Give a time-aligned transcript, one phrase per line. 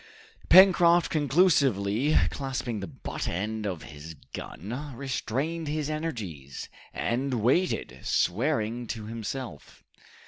[0.49, 8.87] Pencroft, convulsively clasping the butt end of his gun, restrained his energies, and waited, swearing
[8.87, 9.83] to himself.